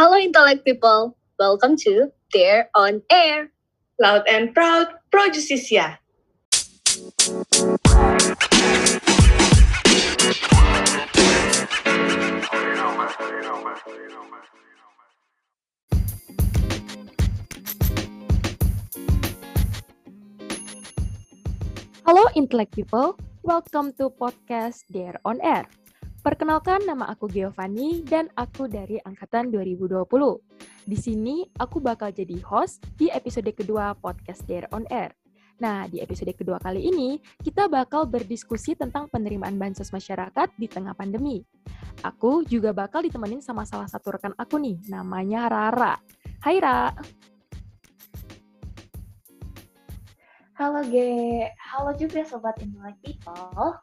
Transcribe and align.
Hello, 0.00 0.16
intellect 0.16 0.64
people. 0.64 1.12
Welcome 1.36 1.76
to 1.84 2.08
Dare 2.32 2.72
on 2.72 3.04
Air. 3.12 3.52
Loud 4.00 4.24
and 4.24 4.48
proud, 4.56 4.88
pro 5.12 5.28
justisia. 5.28 6.00
Halo 22.08 22.24
Intellect 22.32 22.72
People, 22.72 23.20
welcome 23.44 23.92
to 24.00 24.08
podcast 24.08 24.88
Dare 24.88 25.20
on 25.28 25.44
Air. 25.44 25.68
Perkenalkan 26.20 26.84
nama 26.84 27.08
aku 27.08 27.32
Giovanni 27.32 28.04
dan 28.04 28.28
aku 28.36 28.68
dari 28.68 29.00
angkatan 29.00 29.48
2020. 29.48 30.04
Di 30.84 30.92
sini 30.92 31.48
aku 31.56 31.80
bakal 31.80 32.12
jadi 32.12 32.36
host 32.44 32.84
di 33.00 33.08
episode 33.08 33.48
kedua 33.56 33.96
podcast 33.96 34.44
Dare 34.44 34.68
on 34.68 34.84
Air. 34.92 35.16
Nah, 35.64 35.88
di 35.88 36.04
episode 36.04 36.36
kedua 36.36 36.60
kali 36.60 36.92
ini 36.92 37.16
kita 37.40 37.72
bakal 37.72 38.04
berdiskusi 38.04 38.76
tentang 38.76 39.08
penerimaan 39.08 39.56
bansos 39.56 39.88
masyarakat 39.96 40.52
di 40.60 40.68
tengah 40.68 40.92
pandemi. 40.92 41.40
Aku 42.04 42.44
juga 42.44 42.76
bakal 42.76 43.00
ditemenin 43.00 43.40
sama 43.40 43.64
salah 43.64 43.88
satu 43.88 44.12
rekan 44.12 44.36
aku 44.36 44.60
nih, 44.60 44.76
namanya 44.92 45.48
Rara. 45.48 45.96
Hai 46.44 46.60
Ra. 46.60 46.92
Halo 50.60 50.84
G, 50.84 50.96
halo 51.56 51.96
juga 51.96 52.28
Sobat 52.28 52.60
Intellect 52.60 53.00
People. 53.00 53.80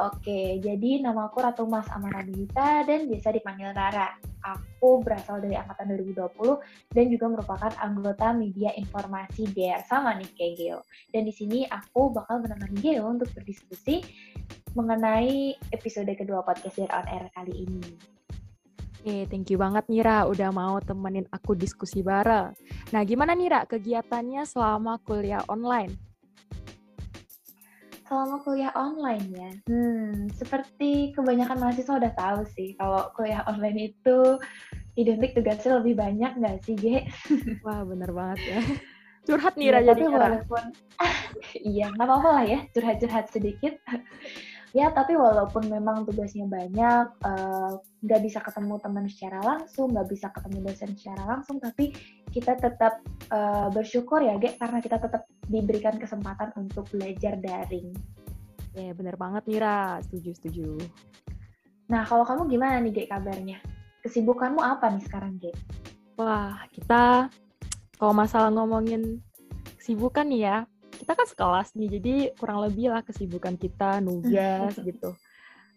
Oke, 0.00 0.56
jadi 0.64 1.04
nama 1.04 1.28
aku 1.28 1.44
Ratu 1.44 1.68
Mas 1.68 1.84
Amanadita 1.92 2.88
dan 2.88 3.04
biasa 3.04 3.36
dipanggil 3.36 3.68
Rara. 3.76 4.16
Aku 4.40 5.04
berasal 5.04 5.44
dari 5.44 5.60
Angkatan 5.60 5.92
2020 5.92 6.56
dan 6.96 7.04
juga 7.12 7.26
merupakan 7.28 7.68
anggota 7.76 8.32
media 8.32 8.72
informasi 8.80 9.52
DR 9.52 9.84
sama 9.84 10.16
nih 10.16 10.32
kayak 10.32 10.52
Geo. 10.56 10.80
Dan 11.12 11.28
di 11.28 11.34
sini 11.36 11.68
aku 11.68 12.16
bakal 12.16 12.40
menemani 12.40 12.80
Geo 12.80 13.12
untuk 13.12 13.28
berdiskusi 13.36 14.00
mengenai 14.72 15.60
episode 15.68 16.08
kedua 16.16 16.40
podcast 16.48 16.80
DR 16.80 16.88
On 16.96 17.04
Air 17.04 17.28
kali 17.36 17.68
ini. 17.68 17.84
Oke, 19.04 19.28
thank 19.28 19.52
you 19.52 19.60
banget 19.60 19.84
Nira 19.92 20.24
udah 20.24 20.48
mau 20.48 20.80
temenin 20.80 21.28
aku 21.28 21.52
diskusi 21.52 22.00
bareng. 22.00 22.56
Nah, 22.96 23.04
gimana 23.04 23.36
Nira 23.36 23.68
kegiatannya 23.68 24.48
selama 24.48 24.96
kuliah 25.04 25.44
online? 25.44 26.09
Selama 28.10 28.42
kuliah 28.42 28.74
online 28.74 29.26
ya, 29.30 29.50
hmm, 29.70 30.34
seperti 30.34 31.14
kebanyakan 31.14 31.62
mahasiswa 31.62 31.94
udah 31.94 32.10
tahu 32.18 32.42
sih, 32.58 32.74
kalau 32.74 33.06
kuliah 33.14 33.46
online 33.46 33.94
itu 33.94 34.34
identik 34.98 35.30
tugasnya 35.38 35.78
lebih 35.78 35.94
banyak 35.94 36.34
nggak 36.34 36.58
sih, 36.66 36.74
Ge? 36.74 37.06
Wah, 37.64 37.86
bener 37.86 38.10
banget 38.10 38.50
ya. 38.50 38.60
Curhat 39.30 39.54
Nira 39.54 39.78
ya, 39.78 39.94
jadi 39.94 40.02
tapi 40.02 40.04
walaupun, 40.10 40.64
iya, 41.70 41.86
nggak 41.94 42.06
apa-apa 42.10 42.28
lah 42.34 42.44
ya, 42.50 42.58
curhat-curhat 42.74 43.30
sedikit. 43.30 43.78
Ya, 44.70 44.90
tapi 44.94 45.18
walaupun 45.18 45.66
memang 45.66 46.06
tugasnya 46.06 46.46
banyak, 46.46 47.06
nggak 48.02 48.20
uh, 48.20 48.24
bisa 48.24 48.38
ketemu 48.38 48.74
teman 48.78 49.06
secara 49.10 49.38
langsung, 49.42 49.90
nggak 49.90 50.08
bisa 50.10 50.30
ketemu 50.30 50.58
dosen 50.70 50.90
secara 50.94 51.22
langsung, 51.26 51.56
tapi 51.58 51.90
kita 52.30 52.54
tetap 52.58 53.02
uh, 53.34 53.68
bersyukur 53.74 54.22
ya, 54.22 54.38
Ge, 54.38 54.54
karena 54.54 54.78
kita 54.78 55.02
tetap 55.02 55.26
diberikan 55.50 55.98
kesempatan 55.98 56.54
untuk 56.54 56.86
belajar 56.94 57.34
daring. 57.42 57.90
Ya, 58.78 58.94
bener 58.94 59.18
banget 59.18 59.42
Mira. 59.50 59.98
Setuju, 60.06 60.30
setuju. 60.38 60.68
Nah, 61.90 62.06
kalau 62.06 62.22
kamu 62.22 62.46
gimana 62.46 62.78
nih, 62.78 63.02
Ge, 63.02 63.04
kabarnya? 63.10 63.58
Kesibukanmu 64.06 64.62
apa 64.62 64.94
nih 64.94 65.02
sekarang, 65.02 65.42
Ge? 65.42 65.50
Wah, 66.14 66.62
kita 66.70 67.26
kalau 67.98 68.14
masalah 68.14 68.48
ngomongin 68.54 69.18
kesibukan 69.76 70.24
nih 70.30 70.40
ya, 70.46 70.56
kita 71.00 71.16
kan 71.16 71.24
sekelas 71.24 71.72
nih, 71.72 71.88
jadi 71.96 72.14
kurang 72.36 72.60
lebih 72.68 72.92
lah 72.92 73.00
kesibukan 73.00 73.56
kita, 73.56 74.04
nugas 74.04 74.76
gitu. 74.88 75.16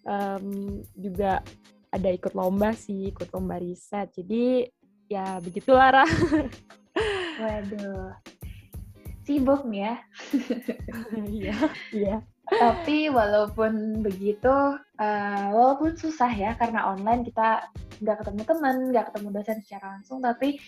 Um, 0.04 0.84
juga 1.00 1.40
ada 1.88 2.10
ikut 2.12 2.36
lomba 2.36 2.76
sih, 2.76 3.16
ikut 3.16 3.32
lomba 3.32 3.56
riset. 3.56 4.12
Jadi 4.12 4.68
ya 5.08 5.40
begitulah, 5.40 6.04
Ra. 6.04 6.06
Waduh, 7.42 8.12
sibuk 9.24 9.64
nih 9.64 9.88
ya. 9.88 9.96
Iya, 11.40 11.58
iya. 11.96 12.16
Tapi 12.44 13.08
walaupun 13.08 14.04
begitu, 14.04 14.52
uh, 15.00 15.48
walaupun 15.56 15.96
susah 15.96 16.28
ya 16.36 16.52
karena 16.60 16.92
online 16.92 17.24
kita 17.24 17.72
nggak 18.04 18.20
ketemu 18.20 18.42
teman, 18.44 18.76
nggak 18.92 19.06
ketemu 19.10 19.28
dosen 19.32 19.58
secara 19.64 19.86
langsung, 19.96 20.20
tapi 20.20 20.60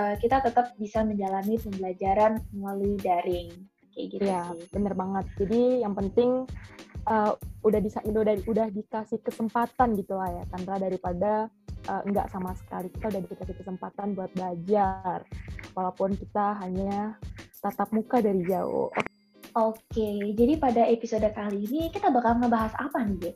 uh, 0.00 0.16
kita 0.16 0.40
tetap 0.40 0.72
bisa 0.80 1.04
menjalani 1.04 1.60
pembelajaran 1.60 2.40
melalui 2.56 2.96
daring 2.96 3.52
kayak 4.00 4.08
gitu 4.16 4.24
ya, 4.24 4.42
sih. 4.56 4.72
bener 4.72 4.96
banget. 4.96 5.24
Jadi 5.36 5.62
yang 5.84 5.92
penting 5.92 6.48
uh, 7.04 7.36
udah 7.60 7.80
bisa 7.84 8.00
udah 8.08 8.24
udah 8.48 8.66
dikasih 8.72 9.20
kesempatan 9.20 9.92
gitu 10.00 10.16
lah 10.16 10.32
ya, 10.32 10.42
Tanpa 10.48 10.80
daripada 10.80 11.52
uh, 11.92 12.02
nggak 12.08 12.32
sama 12.32 12.56
sekali 12.56 12.88
kita 12.88 13.12
udah 13.12 13.20
dikasih 13.28 13.56
kesempatan 13.60 14.16
buat 14.16 14.32
belajar, 14.32 15.28
walaupun 15.76 16.16
kita 16.16 16.56
hanya 16.64 17.20
tatap 17.60 17.92
muka 17.92 18.24
dari 18.24 18.40
jauh. 18.48 18.88
Oke, 19.50 20.30
jadi 20.38 20.56
pada 20.56 20.86
episode 20.86 21.26
kali 21.34 21.66
ini 21.66 21.90
kita 21.90 22.08
bakal 22.08 22.38
ngebahas 22.38 22.70
apa 22.78 23.02
nih, 23.02 23.18
Ge? 23.18 23.32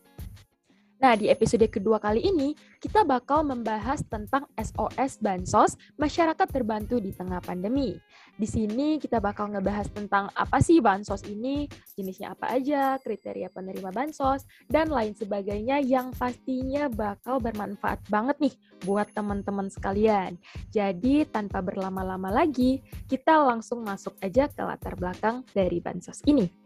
Nah, 1.04 1.20
di 1.20 1.28
episode 1.28 1.68
kedua 1.68 2.00
kali 2.00 2.24
ini, 2.24 2.56
kita 2.80 3.04
bakal 3.04 3.44
membahas 3.44 4.00
tentang 4.08 4.48
SOS 4.56 5.20
Bansos 5.20 5.76
Masyarakat 6.00 6.48
Terbantu 6.48 6.96
di 6.96 7.12
Tengah 7.12 7.44
Pandemi. 7.44 7.92
Di 8.40 8.48
sini 8.48 8.96
kita 8.96 9.20
bakal 9.20 9.52
ngebahas 9.52 9.84
tentang 9.92 10.32
apa 10.32 10.64
sih 10.64 10.80
Bansos 10.80 11.20
ini, 11.28 11.68
jenisnya 11.92 12.32
apa 12.32 12.56
aja, 12.56 12.96
kriteria 13.04 13.52
penerima 13.52 13.92
Bansos, 13.92 14.48
dan 14.64 14.88
lain 14.88 15.12
sebagainya 15.12 15.84
yang 15.84 16.08
pastinya 16.16 16.88
bakal 16.88 17.36
bermanfaat 17.36 18.00
banget 18.08 18.40
nih 18.40 18.54
buat 18.88 19.12
teman-teman 19.12 19.68
sekalian. 19.68 20.40
Jadi, 20.72 21.28
tanpa 21.28 21.60
berlama-lama 21.60 22.32
lagi, 22.32 22.80
kita 23.12 23.44
langsung 23.44 23.84
masuk 23.84 24.16
aja 24.24 24.48
ke 24.48 24.64
latar 24.64 24.96
belakang 24.96 25.44
dari 25.52 25.84
Bansos 25.84 26.24
ini. 26.24 26.63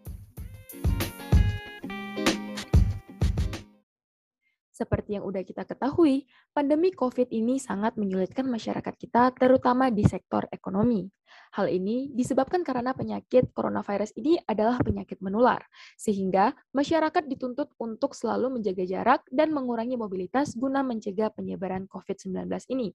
Seperti 4.78 5.18
yang 5.18 5.26
udah 5.26 5.42
kita 5.42 5.66
ketahui, 5.66 6.30
pandemi 6.54 6.94
COVID 6.94 7.34
ini 7.34 7.58
sangat 7.58 7.98
menyulitkan 7.98 8.46
masyarakat 8.46 8.94
kita, 8.94 9.34
terutama 9.34 9.90
di 9.90 10.06
sektor 10.06 10.46
ekonomi. 10.54 11.10
Hal 11.58 11.66
ini 11.66 12.14
disebabkan 12.14 12.62
karena 12.62 12.94
penyakit 12.94 13.50
coronavirus 13.50 14.14
ini 14.14 14.38
adalah 14.46 14.78
penyakit 14.78 15.18
menular, 15.18 15.66
sehingga 15.98 16.54
masyarakat 16.70 17.26
dituntut 17.26 17.74
untuk 17.82 18.14
selalu 18.14 18.54
menjaga 18.54 18.86
jarak 18.86 19.26
dan 19.34 19.50
mengurangi 19.50 19.98
mobilitas 19.98 20.54
guna 20.54 20.86
mencegah 20.86 21.34
penyebaran 21.34 21.90
COVID-19 21.90 22.46
ini. 22.70 22.94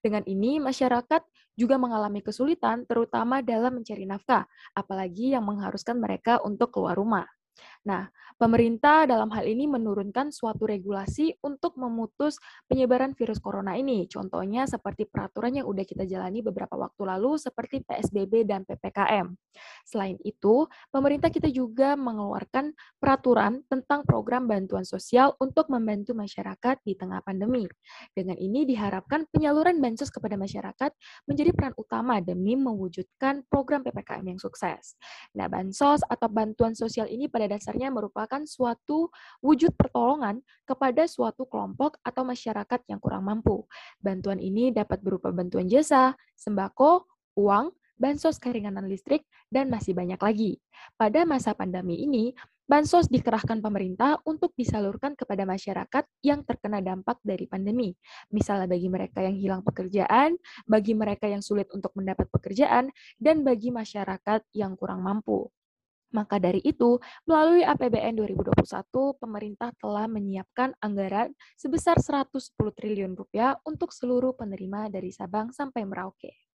Dengan 0.00 0.24
ini, 0.24 0.64
masyarakat 0.64 1.28
juga 1.60 1.76
mengalami 1.76 2.24
kesulitan, 2.24 2.88
terutama 2.88 3.44
dalam 3.44 3.84
mencari 3.84 4.08
nafkah, 4.08 4.48
apalagi 4.72 5.36
yang 5.36 5.44
mengharuskan 5.44 6.00
mereka 6.00 6.40
untuk 6.40 6.72
keluar 6.72 6.96
rumah. 6.96 7.28
Nah, 7.82 8.06
pemerintah 8.38 9.10
dalam 9.10 9.30
hal 9.34 9.42
ini 9.42 9.66
menurunkan 9.66 10.30
suatu 10.30 10.66
regulasi 10.66 11.34
untuk 11.42 11.74
memutus 11.78 12.38
penyebaran 12.70 13.10
virus 13.14 13.42
corona 13.42 13.74
ini. 13.74 14.06
Contohnya 14.06 14.70
seperti 14.70 15.06
peraturan 15.06 15.58
yang 15.58 15.66
udah 15.66 15.82
kita 15.82 16.06
jalani 16.06 16.46
beberapa 16.46 16.78
waktu 16.78 17.02
lalu 17.02 17.38
seperti 17.42 17.82
PSBB 17.82 18.46
dan 18.46 18.62
PPKM. 18.62 19.34
Selain 19.82 20.14
itu, 20.22 20.66
pemerintah 20.94 21.28
kita 21.28 21.50
juga 21.50 21.98
mengeluarkan 21.98 22.70
peraturan 23.02 23.66
tentang 23.66 24.06
program 24.06 24.46
bantuan 24.46 24.86
sosial 24.86 25.34
untuk 25.42 25.66
membantu 25.66 26.14
masyarakat 26.14 26.78
di 26.86 26.94
tengah 26.94 27.18
pandemi. 27.26 27.66
Dengan 28.14 28.38
ini 28.38 28.62
diharapkan 28.62 29.26
penyaluran 29.28 29.82
bansos 29.82 30.08
kepada 30.08 30.38
masyarakat 30.38 30.90
menjadi 31.26 31.50
peran 31.50 31.74
utama 31.74 32.22
demi 32.22 32.54
mewujudkan 32.54 33.42
program 33.50 33.82
PPKM 33.82 34.24
yang 34.34 34.40
sukses. 34.40 34.94
Nah, 35.34 35.50
bansos 35.50 36.00
atau 36.06 36.28
bantuan 36.30 36.78
sosial 36.78 37.10
ini 37.10 37.26
pada 37.26 37.50
dasarnya 37.50 37.71
merupakan 37.78 38.42
suatu 38.44 39.08
wujud 39.40 39.72
pertolongan 39.78 40.42
kepada 40.68 41.08
suatu 41.08 41.48
kelompok 41.48 41.96
atau 42.02 42.26
masyarakat 42.26 42.80
yang 42.90 43.00
kurang 43.00 43.24
mampu. 43.24 43.64
Bantuan 44.02 44.42
ini 44.42 44.74
dapat 44.74 45.00
berupa 45.00 45.32
bantuan 45.32 45.70
jasa, 45.70 46.12
sembako, 46.36 47.08
uang, 47.38 47.72
bansos 47.96 48.42
keringanan 48.42 48.90
listrik, 48.90 49.22
dan 49.46 49.70
masih 49.70 49.94
banyak 49.94 50.18
lagi. 50.18 50.58
Pada 50.98 51.22
masa 51.22 51.54
pandemi 51.54 52.02
ini, 52.02 52.34
bansos 52.66 53.06
dikerahkan 53.06 53.62
pemerintah 53.62 54.18
untuk 54.26 54.56
disalurkan 54.58 55.14
kepada 55.14 55.46
masyarakat 55.46 56.04
yang 56.24 56.42
terkena 56.42 56.82
dampak 56.82 57.20
dari 57.22 57.46
pandemi. 57.46 57.94
Misalnya 58.34 58.66
bagi 58.66 58.88
mereka 58.90 59.22
yang 59.22 59.36
hilang 59.38 59.62
pekerjaan, 59.62 60.34
bagi 60.66 60.96
mereka 60.98 61.30
yang 61.30 61.44
sulit 61.44 61.70
untuk 61.70 61.94
mendapat 61.94 62.26
pekerjaan, 62.32 62.90
dan 63.22 63.46
bagi 63.46 63.70
masyarakat 63.70 64.40
yang 64.56 64.74
kurang 64.74 65.06
mampu. 65.06 65.46
Maka 66.12 66.36
dari 66.36 66.60
itu, 66.60 67.00
melalui 67.24 67.64
APBN 67.64 68.20
2021, 68.20 69.16
pemerintah 69.16 69.72
telah 69.80 70.04
menyiapkan 70.06 70.76
anggaran 70.78 71.32
sebesar 71.56 71.98
110 71.98 72.52
triliun 72.76 73.16
rupiah 73.16 73.56
untuk 73.64 73.90
seluruh 73.90 74.36
penerima 74.36 74.92
dari 74.92 75.08
Sabang 75.08 75.50
sampai 75.50 75.88
Merauke. 75.88 76.51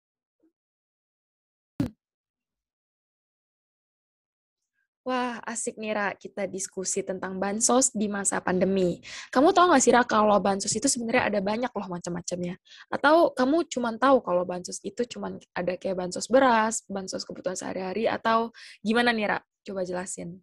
Wah, 5.02 5.42
asik 5.42 5.82
nih, 5.82 5.98
Ra, 5.98 6.08
kita 6.14 6.46
diskusi 6.46 7.02
tentang 7.02 7.34
bansos 7.42 7.90
di 7.90 8.06
masa 8.06 8.38
pandemi. 8.38 9.02
Kamu 9.34 9.50
tahu 9.50 9.74
nggak 9.74 9.82
sih, 9.82 9.90
Ra, 9.90 10.06
kalau 10.06 10.38
bansos 10.38 10.70
itu 10.78 10.86
sebenarnya 10.86 11.26
ada 11.26 11.40
banyak 11.42 11.74
loh 11.74 11.88
macam-macamnya? 11.90 12.54
Atau 12.86 13.34
kamu 13.34 13.66
cuma 13.66 13.90
tahu 13.98 14.22
kalau 14.22 14.46
bansos 14.46 14.78
itu 14.86 15.02
cuma 15.10 15.34
ada 15.58 15.74
kayak 15.74 15.98
bansos 15.98 16.30
beras, 16.30 16.86
bansos 16.86 17.26
kebutuhan 17.26 17.58
sehari-hari, 17.58 18.06
atau 18.06 18.54
gimana 18.78 19.10
nih, 19.10 19.26
Ra? 19.34 19.38
Coba 19.66 19.82
jelasin. 19.82 20.38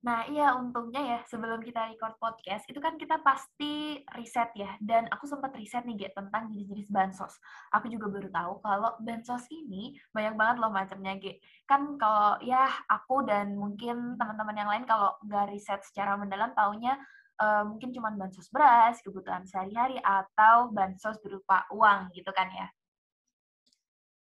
Nah, 0.00 0.24
iya 0.32 0.56
untungnya 0.56 1.04
ya 1.04 1.20
sebelum 1.28 1.60
kita 1.60 1.92
record 1.92 2.16
podcast 2.16 2.64
itu 2.72 2.80
kan 2.80 2.96
kita 2.96 3.20
pasti 3.20 4.00
riset 4.16 4.48
ya. 4.56 4.72
Dan 4.80 5.04
aku 5.12 5.28
sempat 5.28 5.52
riset 5.52 5.84
nih 5.84 6.08
Ge 6.08 6.08
tentang 6.16 6.48
jenis-jenis 6.48 6.88
bansos. 6.88 7.36
Aku 7.76 7.84
juga 7.92 8.08
baru 8.08 8.32
tahu 8.32 8.52
kalau 8.64 8.96
bansos 9.04 9.44
ini 9.52 9.92
banyak 10.16 10.40
banget 10.40 10.56
loh 10.56 10.72
macamnya 10.72 11.20
Ge. 11.20 11.36
Kan 11.68 12.00
kalau 12.00 12.40
ya 12.40 12.64
aku 12.88 13.28
dan 13.28 13.52
mungkin 13.52 14.16
teman-teman 14.16 14.56
yang 14.56 14.70
lain 14.72 14.84
kalau 14.88 15.20
nggak 15.20 15.52
riset 15.52 15.84
secara 15.84 16.16
mendalam 16.16 16.56
taunya 16.56 16.96
uh, 17.36 17.68
mungkin 17.68 17.92
cuma 17.92 18.08
bansos 18.16 18.48
beras, 18.48 19.04
kebutuhan 19.04 19.44
sehari-hari 19.44 20.00
atau 20.00 20.72
bansos 20.72 21.20
berupa 21.20 21.68
uang 21.76 22.08
gitu 22.16 22.32
kan 22.32 22.48
ya. 22.48 22.72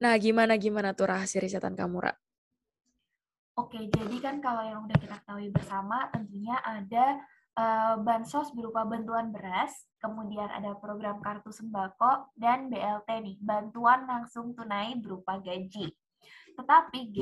Nah, 0.00 0.14
gimana 0.16 0.56
gimana 0.56 0.96
tuh 0.96 1.12
rahasia 1.12 1.44
risetan 1.44 1.76
kamu, 1.76 2.08
Ra? 2.08 2.14
Oke, 3.58 3.90
jadi 3.90 4.16
kan 4.22 4.38
kalau 4.38 4.62
yang 4.62 4.86
udah 4.86 4.94
kita 5.02 5.18
ketahui 5.18 5.50
bersama, 5.50 6.06
tentunya 6.14 6.54
ada 6.62 7.18
uh, 7.58 7.98
bansos 7.98 8.54
berupa 8.54 8.86
bantuan 8.86 9.34
beras, 9.34 9.74
kemudian 9.98 10.46
ada 10.46 10.78
program 10.78 11.18
kartu 11.18 11.50
sembako, 11.50 12.30
dan 12.38 12.70
BLT 12.70 13.10
nih, 13.18 13.36
bantuan 13.42 14.06
langsung 14.06 14.54
tunai 14.54 14.94
berupa 15.02 15.42
gaji. 15.42 15.90
Tetapi 16.54 16.98
G, 17.10 17.18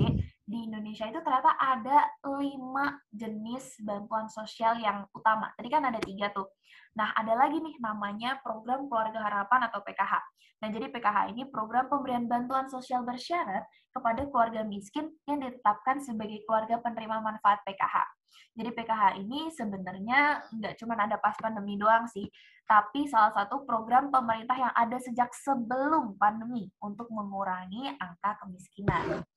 di 0.46 0.62
Indonesia 0.70 1.10
itu 1.10 1.18
ternyata 1.26 1.58
ada 1.58 2.06
lima 2.38 2.94
jenis 3.10 3.82
bantuan 3.82 4.30
sosial 4.30 4.78
yang 4.78 5.02
utama. 5.10 5.50
Tadi 5.58 5.66
kan 5.66 5.82
ada 5.82 5.98
tiga 5.98 6.30
tuh. 6.30 6.46
Nah, 6.94 7.10
ada 7.18 7.34
lagi 7.34 7.58
nih 7.58 7.76
namanya 7.82 8.38
Program 8.40 8.86
Keluarga 8.86 9.26
Harapan 9.26 9.66
atau 9.66 9.82
PKH. 9.82 10.22
Nah, 10.56 10.72
jadi 10.72 10.88
PKH 10.88 11.36
ini 11.36 11.44
program 11.52 11.84
pemberian 11.92 12.24
bantuan 12.24 12.64
sosial 12.72 13.04
bersyarat 13.04 13.68
kepada 13.92 14.24
keluarga 14.24 14.64
miskin 14.64 15.12
yang 15.28 15.44
ditetapkan 15.44 16.00
sebagai 16.00 16.40
keluarga 16.48 16.80
penerima 16.80 17.20
manfaat 17.20 17.60
PKH. 17.68 18.08
Jadi 18.56 18.70
PKH 18.72 19.20
ini 19.20 19.52
sebenarnya 19.52 20.48
nggak 20.48 20.80
cuma 20.80 20.96
ada 20.96 21.20
pas 21.20 21.36
pandemi 21.36 21.76
doang 21.76 22.08
sih, 22.08 22.24
tapi 22.64 23.04
salah 23.04 23.36
satu 23.36 23.68
program 23.68 24.08
pemerintah 24.08 24.56
yang 24.56 24.72
ada 24.72 24.96
sejak 24.96 25.28
sebelum 25.36 26.16
pandemi 26.16 26.72
untuk 26.80 27.12
mengurangi 27.12 27.92
angka 28.00 28.40
kemiskinan. 28.40 29.28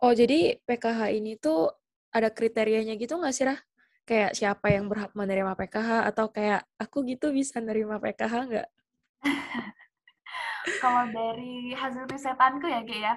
Oh, 0.00 0.12
jadi 0.12 0.60
PKH 0.68 1.00
ini 1.16 1.40
tuh 1.40 1.72
ada 2.12 2.28
kriterianya 2.28 2.96
gitu 3.00 3.16
nggak 3.16 3.34
sih, 3.34 3.48
Rah? 3.48 3.60
kayak 4.06 4.38
siapa 4.38 4.70
yang 4.70 4.86
berhak 4.86 5.10
menerima 5.18 5.58
PKH 5.58 6.14
atau 6.14 6.30
kayak 6.30 6.62
aku 6.78 7.02
gitu 7.10 7.34
bisa 7.34 7.58
menerima 7.58 7.98
PKH 7.98 8.34
nggak? 8.46 8.68
Kalau 10.82 11.04
dari 11.10 11.74
hasil 11.74 12.06
risetanku 12.06 12.70
ya, 12.70 12.86
Ge 12.86 13.02
ya. 13.02 13.14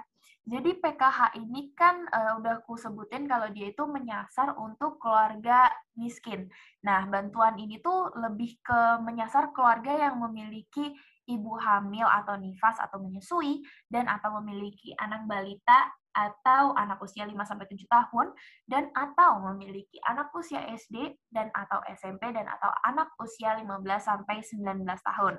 Jadi 0.50 0.81
PKH 0.81 1.38
ini 1.38 1.78
kan 1.78 2.10
uh, 2.10 2.42
udah 2.42 2.66
aku 2.66 2.74
sebutin 2.74 3.30
kalau 3.30 3.54
dia 3.54 3.70
itu 3.70 3.86
menyasar 3.86 4.58
untuk 4.58 4.98
keluarga 4.98 5.70
miskin. 5.94 6.50
Nah, 6.81 7.06
bantuan 7.06 7.54
ini 7.62 7.78
tuh 7.78 8.10
lebih 8.18 8.58
ke 8.58 8.98
menyasar 9.06 9.54
keluarga 9.54 10.10
yang 10.10 10.18
memiliki 10.18 10.98
ibu 11.30 11.54
hamil 11.54 12.10
atau 12.10 12.34
nifas 12.42 12.81
atau 12.81 12.98
menyusui 12.98 13.62
dan 13.94 14.10
atau 14.10 14.42
memiliki 14.42 14.98
anak 14.98 15.30
balita 15.30 15.86
atau 16.13 16.73
anak 16.73 16.97
usia 17.01 17.23
5 17.23 17.33
sampai 17.45 17.65
7 17.69 17.85
tahun 17.85 18.27
dan 18.65 18.89
atau 18.97 19.39
memiliki 19.51 20.01
anak 20.06 20.33
usia 20.33 20.65
SD 20.73 21.15
dan 21.29 21.53
atau 21.53 21.79
SMP 21.94 22.33
dan 22.33 22.50
atau 22.50 22.71
anak 22.85 23.13
usia 23.21 23.56
15 23.57 23.69
sampai 24.01 24.41
19 24.41 24.83
tahun. 24.85 25.35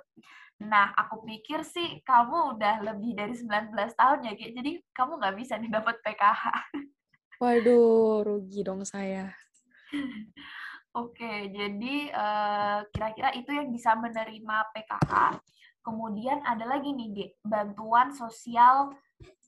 Nah, 0.61 0.93
aku 0.93 1.25
pikir 1.25 1.65
sih 1.65 2.05
kamu 2.05 2.57
udah 2.57 2.85
lebih 2.85 3.17
dari 3.17 3.33
19 3.33 3.73
tahun 3.97 4.29
ya, 4.29 4.33
Ki. 4.37 4.53
Jadi 4.53 4.71
kamu 4.93 5.17
nggak 5.17 5.37
bisa 5.41 5.57
nih 5.57 5.73
dapat 5.73 5.97
PKH. 6.05 6.43
Waduh, 7.41 8.21
rugi 8.29 8.61
dong 8.61 8.85
saya. 8.85 9.33
Oke, 11.01 11.49
jadi 11.55 11.97
eh, 12.11 12.79
kira-kira 12.91 13.31
uh, 13.33 13.39
itu 13.39 13.51
yang 13.55 13.71
bisa 13.73 13.97
menerima 13.97 14.57
PKH. 14.75 15.39
Kemudian 15.81 16.45
ada 16.45 16.67
lagi 16.69 16.93
nih, 16.93 17.09
Ge, 17.15 17.27
bantuan 17.41 18.13
sosial 18.13 18.93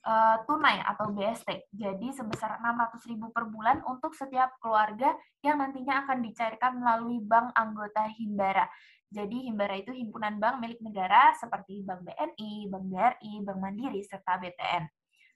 uh, 0.07 0.37
tunai 0.47 0.83
atau 0.83 1.11
BST. 1.15 1.71
Jadi 1.73 2.11
sebesar 2.15 2.59
600.000 2.59 3.19
per 3.31 3.45
bulan 3.49 3.83
untuk 3.87 4.15
setiap 4.15 4.59
keluarga 4.59 5.15
yang 5.43 5.59
nantinya 5.63 6.07
akan 6.07 6.23
dicairkan 6.23 6.79
melalui 6.79 7.23
bank 7.23 7.55
anggota 7.55 8.07
Himbara. 8.19 8.67
Jadi 9.13 9.49
Himbara 9.51 9.77
itu 9.77 9.93
himpunan 9.93 10.41
bank 10.41 10.57
milik 10.65 10.81
negara 10.81 11.37
seperti 11.37 11.85
Bank 11.85 12.01
BNI, 12.09 12.73
Bank 12.73 12.85
BRI, 12.89 13.33
Bank 13.45 13.59
Mandiri, 13.61 14.01
serta 14.01 14.41
BTN. 14.41 14.89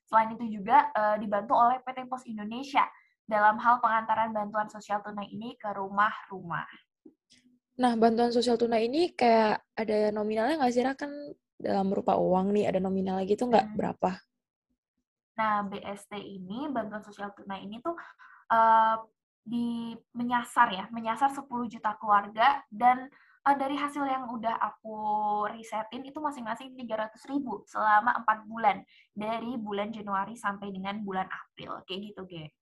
Selain 0.06 0.32
itu 0.32 0.48
juga 0.48 0.88
uh, 0.96 1.16
dibantu 1.20 1.52
oleh 1.58 1.82
PT 1.84 2.08
Pos 2.08 2.24
Indonesia 2.24 2.86
dalam 3.26 3.58
hal 3.58 3.82
pengantaran 3.82 4.30
bantuan 4.30 4.70
sosial 4.70 5.02
tunai 5.02 5.28
ini 5.28 5.58
ke 5.58 5.66
rumah-rumah. 5.74 6.64
Nah, 7.76 7.92
bantuan 8.00 8.32
sosial 8.32 8.56
tunai 8.56 8.88
ini 8.88 9.12
kayak 9.12 9.60
ada 9.76 10.08
nominalnya 10.14 10.56
nggak 10.56 10.72
sih, 10.72 10.86
Kan 10.96 11.12
dalam 11.60 11.92
berupa 11.92 12.16
uang 12.16 12.56
nih, 12.56 12.72
ada 12.72 12.80
nominalnya 12.80 13.28
gitu 13.28 13.44
nggak? 13.44 13.66
Hmm. 13.66 13.76
Berapa? 13.76 14.10
Nah, 15.36 15.68
BST 15.68 16.16
ini, 16.16 16.66
bantuan 16.72 17.04
sosial 17.04 17.30
tunai 17.36 17.60
ini 17.68 17.78
tuh 17.84 17.92
uh, 18.50 18.96
di 19.46 19.94
menyasar 20.16 20.72
ya, 20.72 20.84
menyasar 20.90 21.30
10 21.30 21.44
juta 21.68 21.92
keluarga 22.00 22.64
dan 22.72 23.06
uh, 23.46 23.56
dari 23.56 23.76
hasil 23.76 24.02
yang 24.02 24.32
udah 24.32 24.56
aku 24.58 24.96
risetin 25.52 26.08
itu 26.08 26.18
masing-masing 26.18 26.72
300 26.74 27.14
ribu 27.30 27.62
selama 27.68 28.16
4 28.24 28.48
bulan 28.50 28.80
dari 29.12 29.54
bulan 29.60 29.92
Januari 29.92 30.34
sampai 30.34 30.72
dengan 30.72 30.98
bulan 31.04 31.28
April 31.28 31.84
kayak 31.84 32.00
gitu, 32.10 32.22
Ge. 32.26 32.55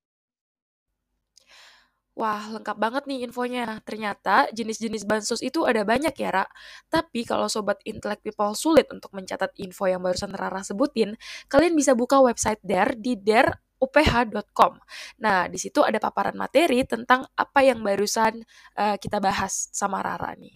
Wah, 2.14 2.46
lengkap 2.46 2.78
banget 2.78 3.02
nih 3.10 3.26
infonya. 3.26 3.82
Ternyata 3.82 4.46
jenis-jenis 4.54 5.02
bansos 5.02 5.42
itu 5.42 5.66
ada 5.66 5.82
banyak 5.82 6.14
ya, 6.14 6.30
Ra. 6.30 6.46
Tapi 6.86 7.26
kalau 7.26 7.50
sobat 7.50 7.82
intelek 7.82 8.22
people 8.22 8.54
sulit 8.54 8.86
untuk 8.94 9.10
mencatat 9.10 9.50
info 9.58 9.90
yang 9.90 9.98
barusan 9.98 10.30
Rara 10.30 10.62
sebutin, 10.62 11.18
kalian 11.50 11.74
bisa 11.74 11.90
buka 11.98 12.22
website 12.22 12.62
DARE 12.62 12.94
di 12.94 13.18
daruph.com. 13.18 14.78
Nah, 15.26 15.50
di 15.50 15.58
situ 15.58 15.82
ada 15.82 15.98
paparan 15.98 16.38
materi 16.38 16.86
tentang 16.86 17.26
apa 17.34 17.60
yang 17.66 17.82
barusan 17.82 18.46
uh, 18.78 18.94
kita 18.94 19.18
bahas 19.18 19.66
sama 19.74 19.98
Rara 19.98 20.38
nih. 20.38 20.54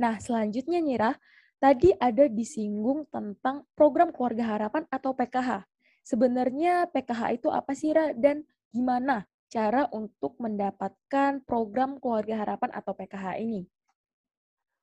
Nah, 0.00 0.16
selanjutnya 0.16 0.80
nih, 0.80 0.96
Ra, 0.96 1.12
tadi 1.60 1.92
ada 1.92 2.24
disinggung 2.24 3.04
tentang 3.12 3.68
program 3.76 4.16
keluarga 4.16 4.56
harapan 4.56 4.88
atau 4.88 5.12
PKH. 5.12 5.68
Sebenarnya 6.08 6.88
PKH 6.88 7.36
itu 7.36 7.52
apa 7.52 7.76
sih, 7.76 7.92
Ra? 7.92 8.16
Dan 8.16 8.48
gimana 8.72 9.28
cara 9.48 9.88
untuk 9.96 10.36
mendapatkan 10.38 11.42
program 11.44 11.96
keluarga 11.98 12.44
harapan 12.44 12.70
atau 12.76 12.92
PKH 12.92 13.40
ini? 13.40 13.64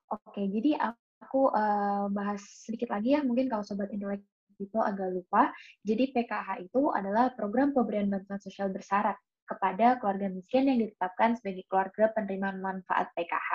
Oke, 0.10 0.46
jadi 0.50 0.78
aku 1.22 1.50
uh, 1.50 2.10
bahas 2.14 2.42
sedikit 2.42 2.94
lagi 2.94 3.18
ya, 3.18 3.22
mungkin 3.26 3.50
kalau 3.50 3.66
sobat 3.66 3.90
intelek 3.90 4.22
itu 4.60 4.80
agak 4.80 5.12
lupa. 5.12 5.52
Jadi 5.84 6.16
PKH 6.16 6.64
itu 6.64 6.90
adalah 6.94 7.34
program 7.36 7.76
pemberian 7.76 8.08
bantuan 8.08 8.40
sosial 8.40 8.72
bersyarat 8.72 9.18
kepada 9.46 10.02
keluarga 10.02 10.28
miskin 10.34 10.66
yang 10.66 10.82
ditetapkan 10.82 11.38
sebagai 11.38 11.70
keluarga 11.70 12.10
penerima 12.18 12.58
manfaat 12.58 13.14
PKH. 13.14 13.52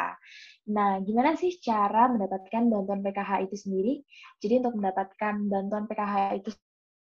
Nah, 0.71 1.03
gimana 1.03 1.35
sih 1.35 1.59
cara 1.59 2.07
mendapatkan 2.07 2.63
bantuan 2.71 3.03
PKH 3.03 3.31
itu 3.51 3.57
sendiri? 3.59 3.93
Jadi 4.39 4.55
untuk 4.63 4.79
mendapatkan 4.79 5.35
bantuan 5.51 5.85
PKH 5.91 6.15
itu 6.39 6.51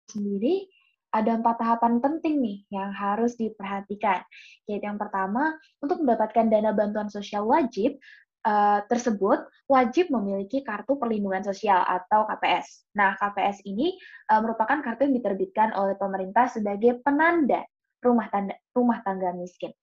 sendiri, 0.09 0.65
ada 1.09 1.41
empat 1.41 1.57
tahapan 1.61 2.05
penting 2.05 2.41
nih 2.41 2.59
yang 2.69 2.93
harus 2.93 3.35
diperhatikan. 3.41 4.21
Yaitu 4.69 4.85
yang 4.85 5.01
pertama, 5.01 5.57
untuk 5.81 6.05
mendapatkan 6.05 6.47
dana 6.53 6.71
bantuan 6.77 7.09
sosial 7.09 7.49
wajib 7.49 7.97
uh, 8.45 8.85
tersebut 8.87 9.49
wajib 9.69 10.13
memiliki 10.13 10.61
kartu 10.61 11.01
perlindungan 11.01 11.45
sosial 11.45 11.81
atau 11.85 12.29
KPS. 12.29 12.93
Nah, 12.97 13.17
KPS 13.17 13.65
ini 13.65 13.97
uh, 14.29 14.41
merupakan 14.45 14.81
kartu 14.85 15.09
yang 15.09 15.17
diterbitkan 15.17 15.73
oleh 15.77 15.97
pemerintah 15.97 16.49
sebagai 16.53 17.01
penanda 17.01 17.65
rumah 17.99 18.31
tanda, 18.31 18.55
rumah 18.77 19.03
tangga 19.03 19.35
miskin. 19.35 19.75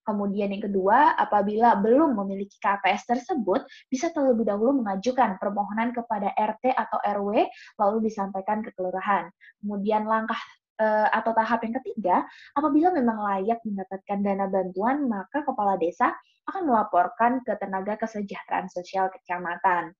Kemudian 0.00 0.48
yang 0.48 0.64
kedua, 0.64 1.12
apabila 1.20 1.76
belum 1.84 2.16
memiliki 2.24 2.56
KPS 2.56 3.04
tersebut, 3.04 3.68
bisa 3.92 4.08
terlebih 4.08 4.48
dahulu 4.48 4.80
mengajukan 4.80 5.36
permohonan 5.36 5.92
kepada 5.92 6.32
RT 6.32 6.72
atau 6.72 6.96
RW, 7.04 7.44
lalu 7.76 8.08
disampaikan 8.08 8.64
ke 8.64 8.72
kelurahan. 8.72 9.28
Kemudian 9.60 10.08
langkah 10.08 10.40
uh, 10.78 11.08
atau 11.12 11.34
tahap 11.34 11.60
yang 11.66 11.74
ketiga, 11.82 12.16
apabila 12.54 12.94
memang 12.94 13.18
layak 13.20 13.60
mendapatkan 13.66 14.18
dana 14.22 14.46
bantuan, 14.48 15.04
maka 15.10 15.44
kepala 15.44 15.76
desa 15.76 16.14
akan 16.48 16.64
melaporkan 16.64 17.44
ke 17.44 17.52
tenaga 17.60 18.00
kesejahteraan 18.00 18.72
sosial 18.72 19.12
kecamatan. 19.12 19.92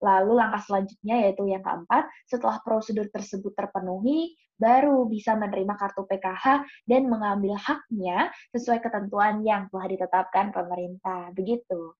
Lalu 0.00 0.32
langkah 0.32 0.64
selanjutnya 0.64 1.28
yaitu 1.28 1.44
yang 1.44 1.60
keempat, 1.60 2.08
setelah 2.24 2.56
prosedur 2.64 3.12
tersebut 3.12 3.52
terpenuhi, 3.52 4.32
baru 4.56 5.04
bisa 5.04 5.36
menerima 5.36 5.76
kartu 5.76 6.08
PKH 6.08 6.64
dan 6.88 7.08
mengambil 7.08 7.56
haknya 7.60 8.32
sesuai 8.56 8.80
ketentuan 8.80 9.44
yang 9.44 9.68
telah 9.68 9.86
ditetapkan 9.88 10.52
pemerintah. 10.56 11.32
Begitu. 11.36 11.92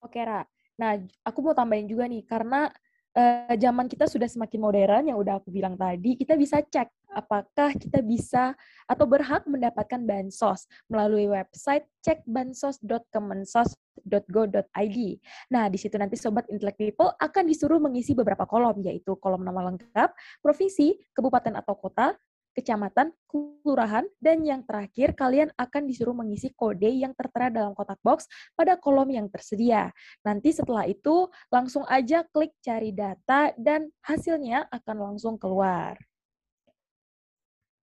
Oke, 0.00 0.20
Ra. 0.24 0.44
Nah, 0.80 0.98
aku 1.24 1.38
mau 1.44 1.54
tambahin 1.56 1.86
juga 1.86 2.04
nih, 2.08 2.24
karena 2.24 2.68
uh, 3.14 3.54
zaman 3.56 3.88
kita 3.88 4.06
sudah 4.10 4.28
semakin 4.28 4.60
modern 4.60 5.08
yang 5.08 5.18
udah 5.18 5.40
aku 5.40 5.50
bilang 5.54 5.76
tadi, 5.78 6.16
kita 6.18 6.36
bisa 6.36 6.60
cek 6.60 6.90
apakah 7.14 7.70
kita 7.78 8.02
bisa 8.02 8.58
atau 8.90 9.06
berhak 9.06 9.46
mendapatkan 9.46 10.02
bansos 10.02 10.66
melalui 10.90 11.30
website 11.30 11.86
cekbansos.kemensos.go.id. 12.02 14.98
Nah, 15.54 15.70
di 15.70 15.78
situ 15.78 15.94
nanti 15.94 16.18
sobat 16.18 16.50
Intellect 16.50 16.74
People 16.76 17.14
akan 17.16 17.46
disuruh 17.46 17.78
mengisi 17.78 18.18
beberapa 18.18 18.42
kolom 18.44 18.82
yaitu 18.82 19.14
kolom 19.22 19.46
nama 19.46 19.70
lengkap, 19.72 20.10
provinsi, 20.42 20.98
kabupaten 21.14 21.54
atau 21.54 21.78
kota, 21.78 22.18
kecamatan, 22.54 23.10
kelurahan, 23.26 24.06
dan 24.22 24.46
yang 24.46 24.62
terakhir 24.62 25.18
kalian 25.18 25.50
akan 25.58 25.90
disuruh 25.90 26.14
mengisi 26.14 26.54
kode 26.54 26.88
yang 26.88 27.12
tertera 27.12 27.50
dalam 27.50 27.74
kotak 27.74 27.98
box 28.00 28.30
pada 28.54 28.78
kolom 28.78 29.10
yang 29.10 29.26
tersedia. 29.26 29.90
Nanti 30.22 30.54
setelah 30.54 30.86
itu 30.86 31.26
langsung 31.50 31.82
aja 31.90 32.22
klik 32.30 32.54
cari 32.62 32.94
data 32.94 33.50
dan 33.58 33.90
hasilnya 34.06 34.70
akan 34.70 35.12
langsung 35.12 35.34
keluar. 35.34 35.98